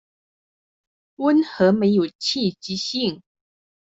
[1.17, 3.21] 溫和沒有刺激性